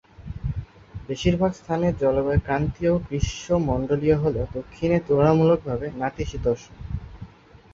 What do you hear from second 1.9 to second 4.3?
জলবায়ু ক্রান্তীয় গ্রীষ্মমন্ডলীয়